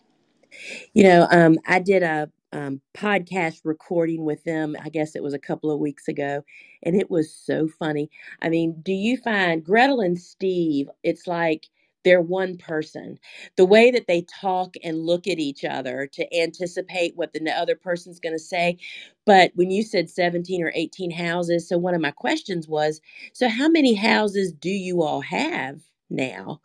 [0.94, 5.34] You know um, i did a um, podcast recording with them i guess it was
[5.34, 6.42] a couple of weeks ago
[6.84, 8.10] and it was so funny.
[8.42, 11.68] I mean do you find gretel and steve it's like
[12.06, 13.20] they're one person.
[13.58, 17.76] The way that they talk and look at each other to anticipate what the other
[17.76, 18.80] person's going to say.
[19.28, 23.02] But when you said 17 or 18 houses, so one of my questions was
[23.34, 26.62] so how many houses do you all have now?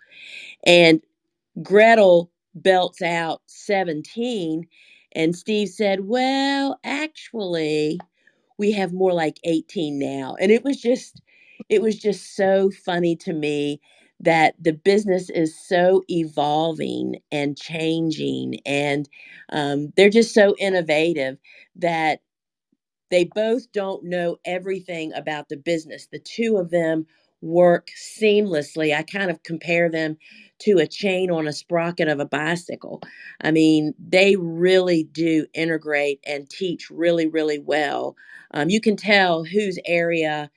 [0.67, 1.03] And
[1.63, 4.69] Gretel belts out 17
[5.15, 8.01] And Steve said, Well, actually,
[8.59, 10.37] we have more like 18 now.
[10.41, 11.21] And it was just,
[11.69, 13.81] it was just so funny to me
[14.21, 19.09] that the business is so evolving and changing and
[19.53, 21.39] um, they're just so innovative
[21.77, 22.19] that
[23.11, 26.07] they both don't know everything about the business.
[26.11, 27.07] The two of them
[27.41, 28.97] work seamlessly.
[28.97, 30.17] I kind of compare them
[30.61, 33.01] to a chain on a sprocket of a bicycle.
[33.43, 38.17] I mean, they really do integrate and teach really, really well.
[38.53, 40.51] Um, you can tell whose area.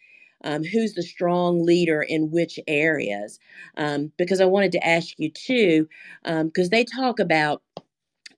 [0.43, 3.39] Um, who's the strong leader in which areas?
[3.77, 5.87] Um, because I wanted to ask you too,
[6.23, 7.61] because um, they talk about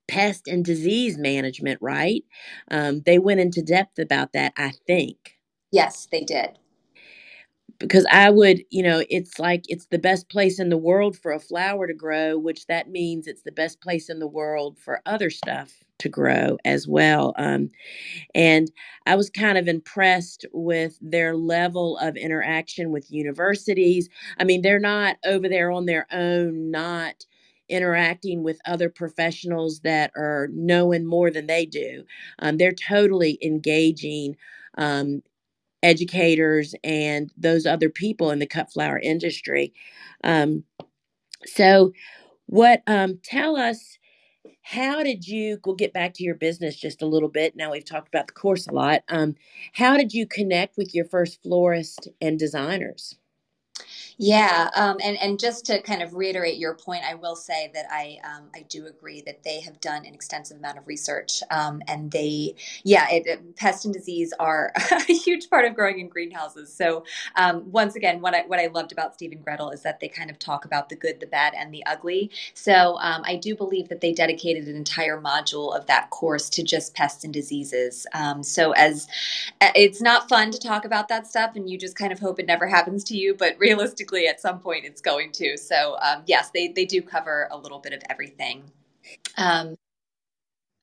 [0.08, 2.24] pest and disease management, right?
[2.70, 5.38] Um, they went into depth about that, I think.
[5.72, 6.58] Yes, they did.
[7.80, 11.32] Because I would, you know, it's like it's the best place in the world for
[11.34, 15.02] a flower to grow, which that means it's the best place in the world for
[15.06, 17.34] other stuff to grow as well.
[17.38, 17.70] Um,
[18.36, 18.72] and
[19.06, 24.10] I was kind of impressed with their level of interaction with universities.
[24.40, 27.26] I mean, they're not over there on their own, not
[27.70, 32.04] interacting with other professionals that are knowing more than they do.
[32.40, 34.36] Um, they're totally engaging
[34.78, 35.22] um,
[35.86, 39.74] educators and those other people in the cut flower industry.
[40.24, 40.66] Um,
[41.46, 41.94] so,
[42.48, 43.98] what um, tell us?
[44.64, 45.60] How did you?
[45.66, 47.56] We'll get back to your business just a little bit.
[47.56, 49.04] Now we've talked about the course a lot.
[49.10, 49.36] Um,
[49.74, 53.16] how did you connect with your first florist and designers?
[54.18, 57.88] Yeah, um, and and just to kind of reiterate your point, I will say that
[57.92, 61.84] I um, I do agree that they have done an extensive amount of research, um,
[61.90, 64.74] and they yeah, it, it, pest and disease are
[65.10, 66.74] a huge part of growing in greenhouses.
[66.74, 70.00] So um, once again, what I what I loved about Steve and Gretel is that
[70.00, 72.32] they kind of talk about the good, the bad, and the ugly.
[72.56, 76.64] So um, I do believe that they dedicated an entire module of that course to
[76.64, 78.08] just pests and diseases.
[78.16, 79.10] Um, so as
[79.76, 82.48] it's not fun to talk about that stuff, and you just kind of hope it
[82.48, 85.58] never happens to you, but realistically at some point it's going to.
[85.58, 88.64] So um, yes, they they do cover a little bit of everything.
[89.38, 89.76] Um,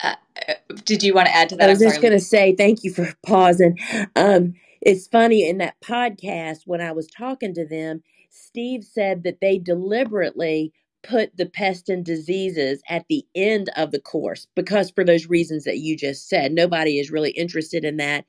[0.02, 0.14] uh,
[0.48, 0.54] uh
[0.84, 1.68] did you want to add to that?
[1.68, 3.78] I was just going to say thank you for pausing.
[4.16, 9.40] Um, it's funny in that podcast when I was talking to them, Steve said that
[9.40, 15.04] they deliberately put the pest and diseases at the end of the course because for
[15.04, 18.24] those reasons that you just said nobody is really interested in that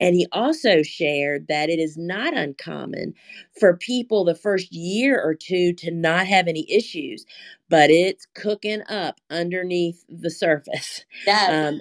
[0.00, 3.14] and he also shared that it is not uncommon
[3.60, 7.26] for people the first year or two to not have any issues
[7.70, 11.48] but it's cooking up underneath the surface yes.
[11.48, 11.80] Um,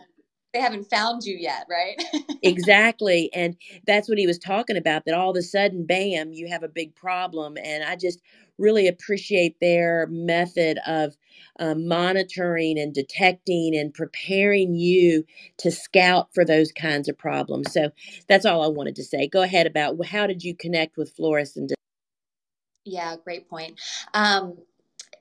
[0.54, 2.02] they haven't found you yet, right?
[2.44, 3.30] exactly.
[3.34, 6.64] And that's what he was talking about that all of a sudden, bam, you have
[6.64, 7.58] a big problem.
[7.64, 8.20] And I just
[8.58, 11.16] really appreciate their method of
[11.60, 15.24] um, monitoring and detecting and preparing you
[15.58, 17.72] to scout for those kinds of problems.
[17.72, 17.92] So
[18.28, 19.28] that's all I wanted to say.
[19.28, 21.70] Go ahead about how did you connect with florists and
[22.86, 23.80] yeah, great point.
[24.14, 24.58] Um,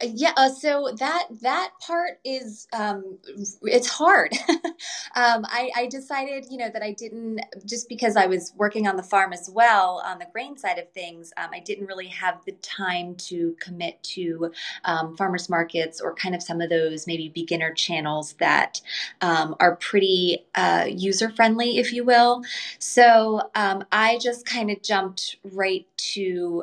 [0.05, 3.19] yeah uh, so that that part is um
[3.63, 4.33] it's hard.
[5.17, 8.97] Um I, I decided you know that i didn't just because i was working on
[8.97, 12.45] the farm as well on the grain side of things um, i didn't really have
[12.47, 14.53] the time to commit to
[14.85, 18.81] um, farmers markets or kind of some of those maybe beginner channels that
[19.23, 22.43] um, are pretty uh, user friendly if you will.
[22.79, 26.63] So um, i just kind of jumped right to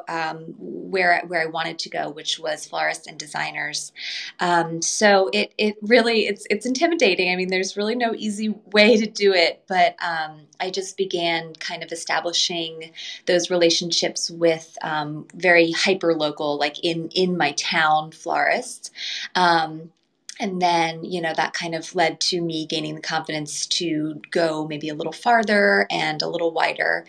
[0.60, 3.92] where where i wanted to go which was florist and designers.
[4.40, 7.32] Um, so it it really it's it's intimidating.
[7.32, 11.54] I mean, there's really no easy way to do it, but um, I just began
[11.54, 12.92] kind of establishing
[13.26, 18.92] those relationships with um, very hyper local, like in in my town florists.
[20.40, 24.68] And then you know that kind of led to me gaining the confidence to go
[24.68, 27.06] maybe a little farther and a little wider.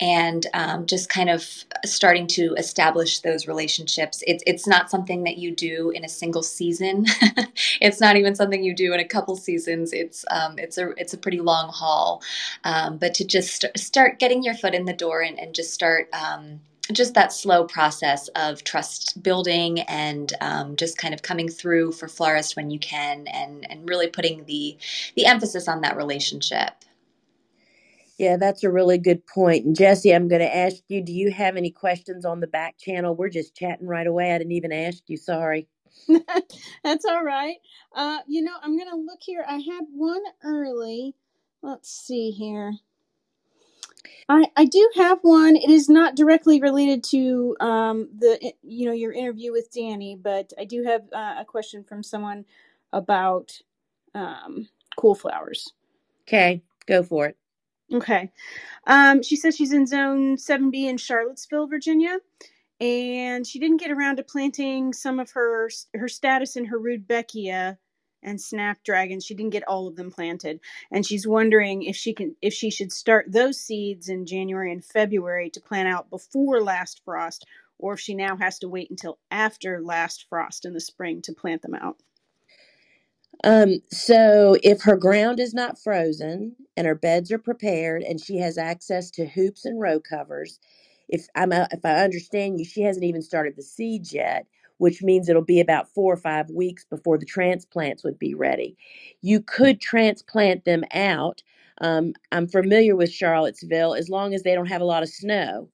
[0.00, 1.46] And um, just kind of
[1.84, 4.22] starting to establish those relationships.
[4.26, 7.06] It's, it's not something that you do in a single season.
[7.80, 9.92] It's not even something you do in a couple seasons.
[9.92, 12.22] It's um, it's a it's a pretty long haul.
[12.64, 16.08] Um, but to just start getting your foot in the door and, and just start
[16.12, 16.60] um,
[16.92, 22.08] just that slow process of trust building and um, just kind of coming through for
[22.08, 24.76] florist when you can and and really putting the
[25.16, 26.72] the emphasis on that relationship.
[28.18, 29.64] Yeah that's a really good point.
[29.64, 32.46] point and jesse i'm going to ask you do you have any questions on the
[32.48, 33.14] back channel?
[33.16, 34.34] We're just chatting right away.
[34.34, 35.68] I didn't even ask you sorry.
[36.84, 37.56] That's all right.
[37.94, 39.44] Uh, you know i'm going to look here.
[39.48, 41.14] I had one early.
[41.62, 42.72] Let's see here
[44.28, 45.56] I, I do have one.
[45.56, 50.52] It is not directly related to um, the you know your interview with Danny, but
[50.58, 52.44] I do have uh, a question from someone
[52.92, 53.52] about
[54.14, 55.72] um, cool flowers.
[56.22, 57.36] Okay, go for it.
[57.92, 58.30] Okay.
[58.86, 62.18] Um, she says she's in zone 7B in Charlottesville, Virginia.
[62.80, 67.76] And she didn't get around to planting some of her her statice and her rudbeckia
[68.22, 69.20] and snapdragon.
[69.20, 70.60] She didn't get all of them planted.
[70.92, 74.84] And she's wondering if she can if she should start those seeds in January and
[74.84, 77.46] February to plant out before last frost,
[77.78, 81.34] or if she now has to wait until after last frost in the spring to
[81.34, 81.96] plant them out.
[83.44, 88.38] Um, so if her ground is not frozen and her beds are prepared and she
[88.38, 90.58] has access to hoops and row covers,
[91.08, 94.46] if I'm a, if I understand you, she hasn't even started the seeds yet,
[94.78, 98.76] which means it'll be about four or five weeks before the transplants would be ready.
[99.22, 101.42] You could transplant them out.
[101.80, 105.68] Um, I'm familiar with Charlottesville as long as they don't have a lot of snow.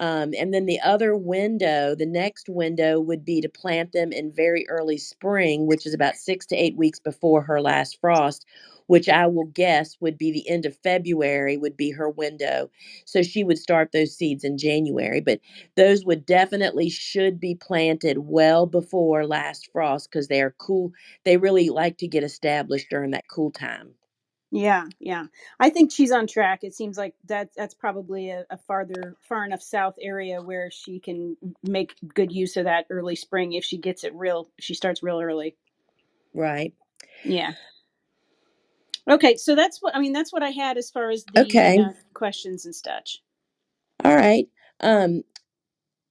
[0.00, 4.32] Um, and then the other window, the next window would be to plant them in
[4.32, 8.46] very early spring, which is about six to eight weeks before her last frost,
[8.88, 12.70] which I will guess would be the end of February, would be her window.
[13.04, 15.20] So she would start those seeds in January.
[15.20, 15.40] But
[15.76, 20.92] those would definitely should be planted well before last frost because they are cool.
[21.24, 23.94] They really like to get established during that cool time.
[24.50, 25.26] Yeah, yeah.
[25.60, 26.60] I think she's on track.
[26.64, 31.00] It seems like that that's probably a, a farther far enough south area where she
[31.00, 35.04] can make good use of that early spring if she gets it real she starts
[35.04, 35.56] real early.
[36.34, 36.74] Right.
[37.24, 37.52] Yeah.
[39.10, 41.78] Okay, so that's what I mean that's what I had as far as the Okay.
[41.78, 43.22] uh, questions and such.
[44.04, 44.46] All right.
[44.80, 45.22] Um,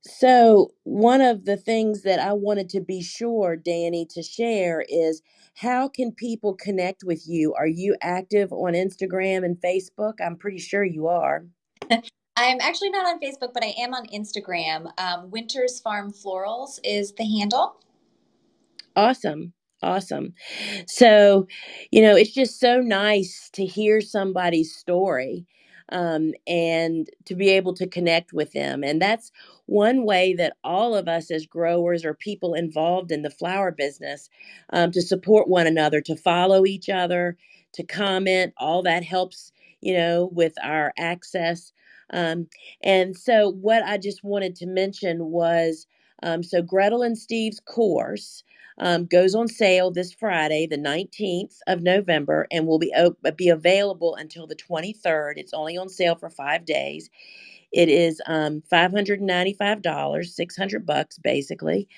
[0.03, 5.21] so one of the things that I wanted to be sure, Danny, to share is
[5.59, 7.53] how can people connect with you?
[7.53, 10.13] Are you active on Instagram and Facebook?
[10.25, 11.45] I'm pretty sure you are.
[12.37, 14.89] I'm actually not on Facebook, but I am on Instagram.
[14.97, 17.75] Um, Winters Farm Florals is the handle.
[18.95, 19.51] Awesome.
[19.83, 20.33] Awesome.
[20.87, 21.47] So,
[21.91, 25.45] you know, it's just so nice to hear somebody's story
[25.91, 28.83] um, and to be able to connect with them.
[28.83, 29.31] And that's
[29.67, 34.29] one way that all of us as growers or people involved in the flower business
[34.71, 37.37] um, to support one another, to follow each other,
[37.73, 41.73] to comment, all that helps, you know, with our access.
[42.11, 42.47] Um,
[42.83, 45.87] and so, what I just wanted to mention was
[46.23, 48.43] um, so Gretel and Steve's course
[48.79, 53.47] um, goes on sale this Friday, the 19th of November, and will be op- be
[53.49, 55.33] available until the 23rd.
[55.37, 57.01] It's only on sale for five days.
[57.73, 61.89] It is um, $595, 600 bucks basically.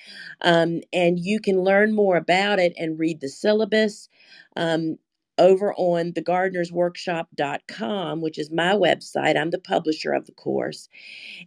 [0.42, 4.10] Um, and you can learn more about it and read the syllabus
[4.56, 4.98] um,
[5.38, 9.38] over on thegardenersworkshop.com, which is my website.
[9.38, 10.90] I'm the publisher of the course.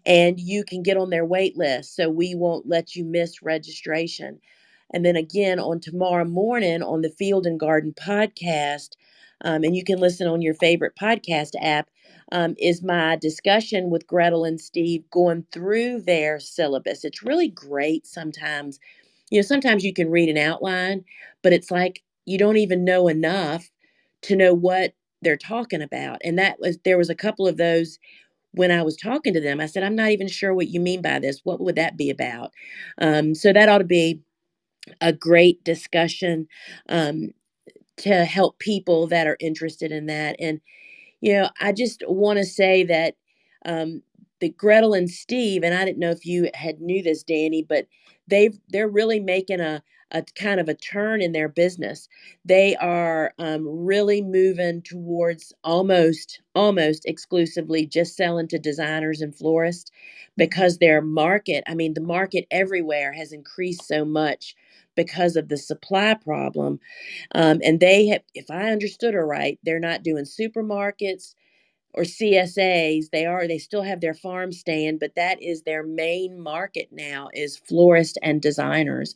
[0.06, 4.39] And you can get on their wait list so we won't let you miss registration.
[4.93, 8.89] And then again on tomorrow morning on the Field and Garden podcast,
[9.43, 11.89] um, and you can listen on your favorite podcast app,
[12.32, 17.04] um, is my discussion with Gretel and Steve going through their syllabus.
[17.04, 18.80] It's really great sometimes.
[19.32, 21.04] You know, sometimes you can read an outline,
[21.41, 23.69] but it's like you don't even know enough
[24.24, 26.21] to know what they're talking about.
[26.24, 28.00] And that was, there was a couple of those
[28.54, 29.62] when I was talking to them.
[29.62, 31.41] I said, I'm not even sure what you mean by this.
[31.43, 32.52] What would that be about?
[33.00, 34.21] Um, so that ought to be
[35.02, 36.48] a great discussion
[36.89, 37.32] um,
[37.98, 40.36] to help people that are interested in that.
[40.39, 40.62] And,
[41.21, 43.15] you know, I just want to say that
[43.65, 44.04] um,
[44.41, 47.88] the Gretel and Steve, and I didn't know if you had knew this, Danny, but
[48.28, 49.84] they've they're really making a
[50.15, 52.10] a kind of a turn in their business.
[52.45, 59.91] They are um, really moving towards almost almost exclusively just selling to designers and florists
[60.38, 64.56] because their market, I mean, the market everywhere has increased so much
[64.95, 66.80] because of the supply problem.
[67.36, 71.36] Um, and they have, if I understood her right, they're not doing supermarkets
[71.93, 73.12] or CSAs.
[73.12, 77.30] They are, they still have their farm stand, but that is their main market now
[77.34, 79.15] is florists and designers.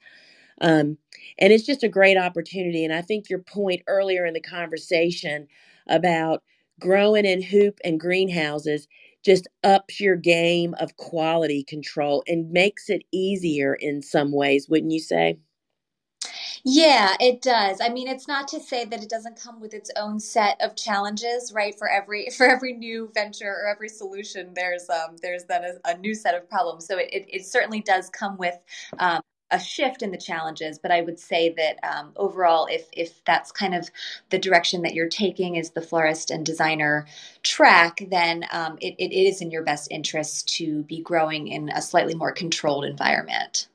[0.62, 0.98] Um,
[1.38, 2.84] and it's just a great opportunity.
[2.84, 5.48] And I think your point earlier in the conversation
[5.88, 6.44] about
[6.80, 8.88] growing in hoop and greenhouses
[9.24, 14.92] just ups your game of quality control and makes it easier in some ways, wouldn't
[14.92, 15.38] you say?
[16.64, 17.80] Yeah, it does.
[17.82, 20.76] I mean, it's not to say that it doesn't come with its own set of
[20.76, 21.78] challenges, right?
[21.78, 25.98] For every for every new venture or every solution, there's um there's then a, a
[25.98, 26.86] new set of problems.
[26.86, 28.58] So it, it, it certainly does come with
[29.00, 33.24] um, a shift in the challenges but i would say that um, overall if if
[33.26, 33.90] that's kind of
[34.30, 37.06] the direction that you're taking is the florist and designer
[37.44, 41.82] track then um, it, it is in your best interest to be growing in a
[41.82, 43.68] slightly more controlled environment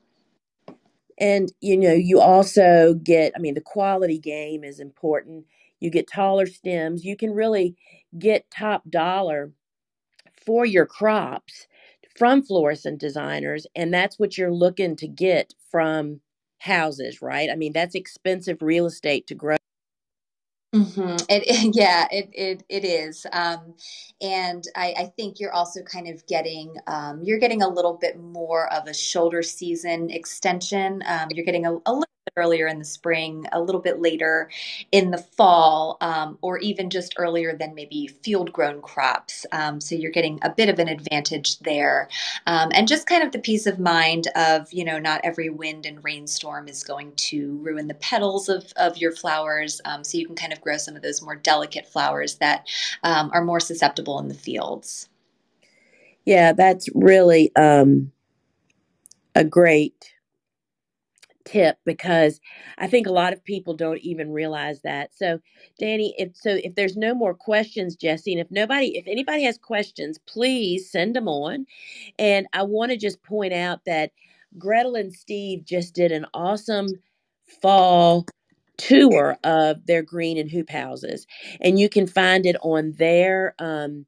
[1.19, 5.45] and you know you also get i mean the quality game is important
[5.79, 7.05] you get taller stems.
[7.05, 7.75] You can really
[8.17, 9.51] get top dollar
[10.45, 11.67] for your crops
[12.17, 13.67] from florists and designers.
[13.75, 16.21] And that's what you're looking to get from
[16.59, 17.49] houses, right?
[17.51, 19.57] I mean, that's expensive real estate to grow.
[20.73, 21.17] Mm-hmm.
[21.27, 23.25] It, it, yeah, it, it, it is.
[23.33, 23.73] Um,
[24.21, 28.17] and I, I, think you're also kind of getting, um, you're getting a little bit
[28.17, 31.03] more of a shoulder season extension.
[31.05, 32.05] Um, you're getting a, a little
[32.37, 34.49] earlier in the spring, a little bit later
[34.91, 39.45] in the fall, um, or even just earlier than maybe field grown crops.
[39.51, 42.09] Um, so you're getting a bit of an advantage there.
[42.45, 45.85] Um, and just kind of the peace of mind of, you know, not every wind
[45.85, 49.79] and rainstorm is going to ruin the petals of, of your flowers.
[49.85, 52.67] Um, so you can kind of grow some of those more delicate flowers that
[53.03, 55.07] um, are more susceptible in the fields.
[56.25, 58.11] Yeah, that's really um,
[59.35, 60.14] a great
[61.45, 62.41] tip because
[62.79, 65.15] I think a lot of people don't even realize that.
[65.15, 65.39] So,
[65.79, 69.57] Danny, if so, if there's no more questions, Jesse, and if nobody, if anybody has
[69.59, 71.67] questions, please send them on.
[72.19, 74.11] And I want to just point out that
[74.57, 76.87] Gretel and Steve just did an awesome
[77.61, 78.25] fall
[78.77, 81.27] tour of their green and hoop houses,
[81.61, 84.05] and you can find it on their um,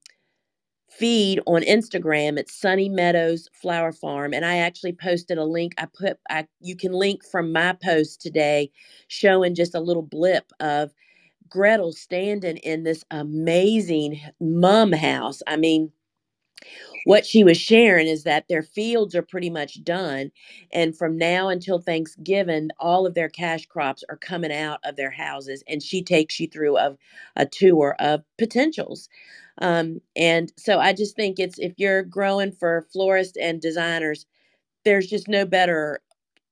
[0.90, 2.38] feed on Instagram.
[2.40, 5.74] It's Sunny Meadows Flower Farm, and I actually posted a link.
[5.80, 8.72] I put I you can link from my post today,
[9.08, 10.92] showing just a little blip of
[11.50, 15.42] Gretel standing in this amazing mum house.
[15.48, 15.92] I mean,
[17.06, 20.32] what she was sharing is that their fields are pretty much done.
[20.72, 25.12] And from now until Thanksgiving, all of their cash crops are coming out of their
[25.12, 25.64] houses.
[25.68, 26.98] And she takes you through a,
[27.36, 29.10] a tour of potentials.
[29.62, 34.26] Um, and so I just think it's if you're growing for florists and designers,
[34.86, 36.02] there's just no better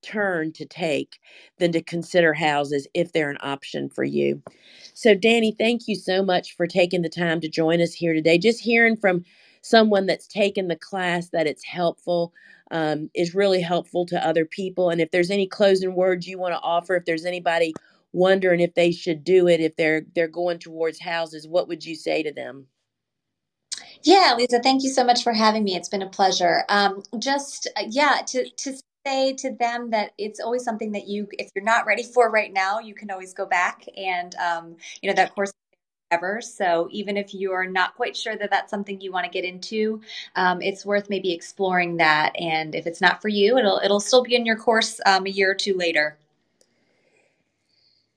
[0.04, 1.20] turn to take
[1.60, 4.44] than to consider houses if they're an option for you.
[4.96, 8.40] So, Danny, thank you so much for taking the time to join us here today.
[8.40, 9.26] Just hearing from
[9.64, 12.34] someone that's taken the class that it's helpful
[12.72, 14.92] um, is really helpful to other people.
[14.92, 17.76] And if there's any closing words you want to offer, if there's anybody
[18.14, 21.96] wondering if they should do it, if they're they're going towards houses, what would you
[21.96, 22.68] say to them?
[24.06, 25.76] Yeah, Lisa, thank you so much for having me.
[25.76, 26.64] It's been a pleasure.
[26.70, 31.28] Um, just uh, yeah, to to say to them that it's always something that you,
[31.34, 35.10] if you're not ready for right now, you can always go back and um, you
[35.10, 35.52] know that course
[36.12, 36.40] ever.
[36.40, 39.44] So even if you are not quite sure that that's something you want to get
[39.44, 40.02] into,
[40.36, 42.40] um, it's worth maybe exploring that.
[42.40, 45.32] And if it's not for you, it'll it'll still be in your course um, a
[45.32, 46.16] year or two later.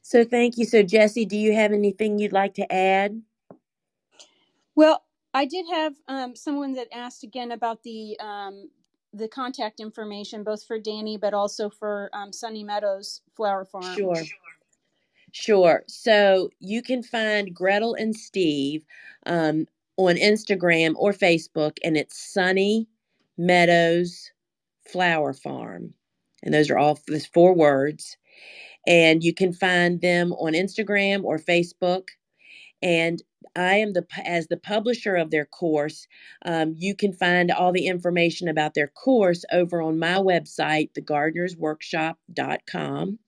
[0.02, 0.66] So thank you.
[0.66, 3.22] So Jesse, do you have anything you'd like to add?
[4.74, 5.02] Well,
[5.34, 8.70] I did have um, someone that asked again about the um,
[9.12, 13.96] the contact information, both for Danny, but also for um, Sunny Meadows Flower Farm.
[13.96, 14.22] Sure.
[15.32, 15.84] Sure.
[15.86, 18.84] So you can find Gretel and Steve
[19.26, 19.66] um,
[19.96, 22.88] on Instagram or Facebook, and it's Sunny
[23.36, 24.30] Meadows
[24.86, 25.94] Flower Farm.
[26.42, 28.16] And those are all those four words.
[28.86, 32.08] And you can find them on Instagram or Facebook.
[32.80, 33.22] And
[33.56, 36.06] I am the as the publisher of their course.
[36.44, 43.18] Um, you can find all the information about their course over on my website, thegardenersworkshop.com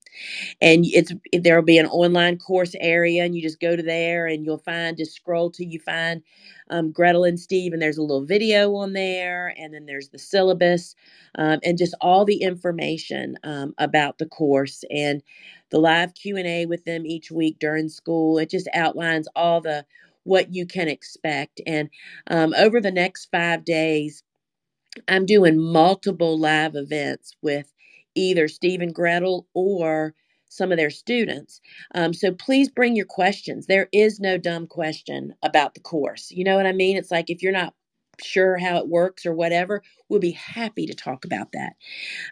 [0.61, 4.45] and it's there'll be an online course area and you just go to there and
[4.45, 6.21] you'll find just scroll till you find
[6.69, 10.19] um, gretel and steve and there's a little video on there and then there's the
[10.19, 10.95] syllabus
[11.37, 15.21] um, and just all the information um, about the course and
[15.69, 19.85] the live q&a with them each week during school it just outlines all the
[20.23, 21.89] what you can expect and
[22.27, 24.23] um, over the next five days
[25.07, 27.73] i'm doing multiple live events with
[28.15, 30.15] either Steve and Gretel or
[30.49, 31.61] some of their students.
[31.95, 33.67] Um, so please bring your questions.
[33.67, 36.31] There is no dumb question about the course.
[36.31, 36.97] You know what I mean?
[36.97, 37.73] It's like if you're not
[38.21, 41.73] sure how it works or whatever, we'll be happy to talk about that.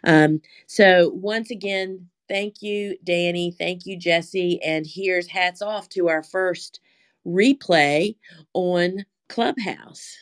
[0.04, 3.52] Um, so once again, thank you, Danny.
[3.52, 4.62] Thank you, Jesse.
[4.62, 6.80] And here's hats off to our first
[7.26, 8.16] replay
[8.54, 10.16] on Clubhouse.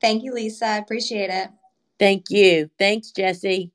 [0.00, 0.66] Thank you, Lisa.
[0.66, 1.50] I appreciate it.
[1.98, 2.70] Thank you.
[2.78, 3.72] Thanks, Jesse.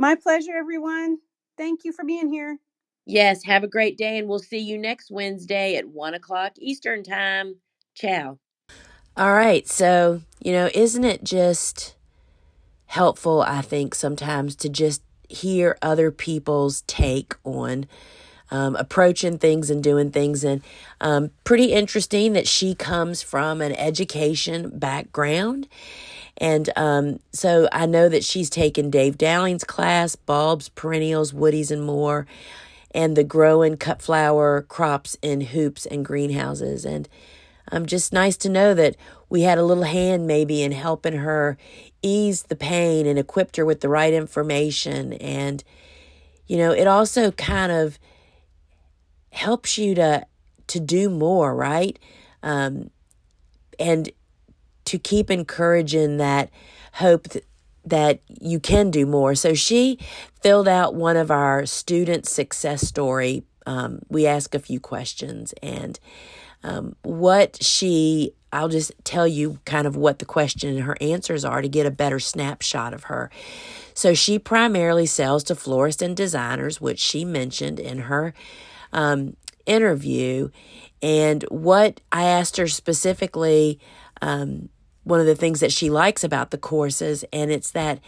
[0.00, 1.18] My pleasure, everyone.
[1.58, 2.58] Thank you for being here.
[3.04, 7.02] Yes, have a great day, and we'll see you next Wednesday at 1 o'clock Eastern
[7.04, 7.56] Time.
[7.94, 8.38] Ciao.
[9.14, 11.96] All right, so, you know, isn't it just
[12.86, 17.84] helpful, I think, sometimes to just hear other people's take on
[18.50, 20.42] um, approaching things and doing things.
[20.44, 20.62] And
[21.02, 25.68] um, pretty interesting that she comes from an education background
[26.38, 31.84] and um, so I know that she's taken Dave Dowling's class, bulbs, perennials, woodies, and
[31.84, 32.26] more.
[32.92, 36.84] and the growing cut flower crops in hoops and greenhouses.
[36.84, 37.08] And
[37.70, 38.96] um, just nice to know that
[39.28, 41.56] we had a little hand maybe in helping her
[42.02, 45.12] ease the pain and equipped her with the right information.
[45.14, 45.62] And,
[46.46, 47.98] you know, it also kind of
[49.32, 50.26] helps you to
[50.66, 51.98] to do more, right?
[52.44, 52.90] Um,
[53.78, 54.10] and
[54.90, 56.50] to keep encouraging that
[56.94, 57.44] hope th-
[57.84, 59.36] that you can do more.
[59.36, 60.00] So she
[60.42, 63.44] filled out one of our student success story.
[63.66, 66.00] Um, we ask a few questions and
[66.64, 71.44] um, what she, I'll just tell you kind of what the question and her answers
[71.44, 73.30] are to get a better snapshot of her.
[73.94, 78.34] So she primarily sells to florists and designers, which she mentioned in her
[78.92, 79.36] um,
[79.66, 80.50] interview.
[81.00, 83.78] And what I asked her specifically,
[84.20, 84.68] um,
[85.04, 88.00] one of the things that she likes about the courses, and it's that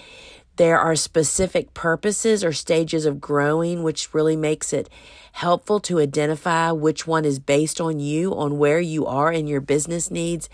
[0.57, 4.91] there are specific purposes or stages of growing, which really makes it
[5.33, 9.63] helpful to identify which one is based on you, on where you are in your
[9.63, 10.51] business needs.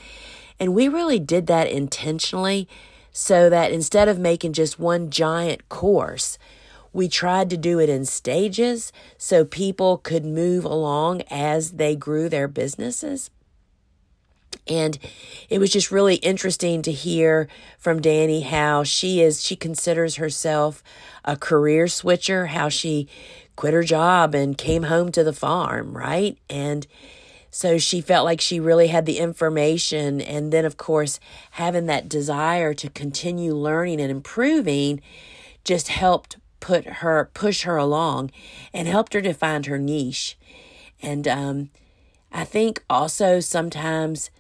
[0.61, 2.69] And we really did that intentionally
[3.11, 6.39] so that instead of making just one giant course,
[6.93, 12.29] we tried to do it in stages so people could move along as they grew
[12.29, 13.31] their businesses.
[14.69, 14.99] And
[15.49, 17.49] it was just really interesting to hear
[17.79, 20.83] from Danny how she is, she considers herself
[21.25, 23.09] a career switcher, how she
[23.57, 26.39] quit her job and came home to the farm, right?
[26.49, 26.87] And
[27.51, 30.21] so she felt like she really had the information.
[30.21, 31.19] And then, of course,
[31.53, 35.01] having that desire to continue learning and improving
[35.65, 38.31] just helped put her, push her along
[38.73, 40.37] and helped her to find her niche.
[41.03, 41.71] And um,
[42.33, 44.31] I think also sometimes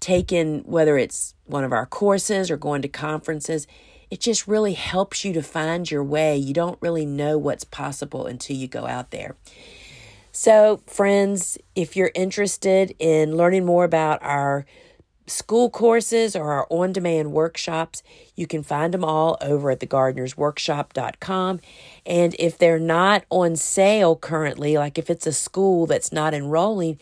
[0.00, 3.66] taking, whether it's one of our courses or going to conferences,
[4.10, 6.36] it just really helps you to find your way.
[6.36, 9.36] You don't really know what's possible until you go out there.
[10.32, 14.64] So, friends, if you're interested in learning more about our
[15.26, 18.02] school courses or our on demand workshops,
[18.34, 21.60] you can find them all over at thegardenersworkshop.com.
[22.04, 26.98] And if they're not on sale currently, like if it's a school that's not enrolling,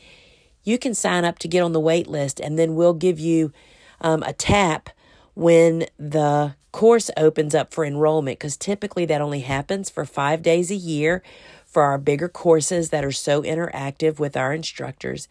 [0.68, 3.52] you can sign up to get on the wait list, and then we'll give you
[4.00, 4.90] um, a tap
[5.34, 10.70] when the course opens up for enrollment because typically that only happens for five days
[10.70, 11.22] a year
[11.64, 15.28] for our bigger courses that are so interactive with our instructors.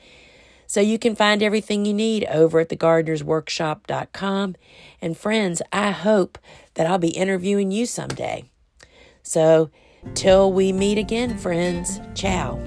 [0.65, 4.55] So you can find everything you need over at thegardenersworkshop.com.
[5.01, 6.38] And friends, I hope
[6.73, 8.45] that I'll be interviewing you someday.
[9.23, 9.69] So
[10.13, 12.57] till we meet again, friends, ciao.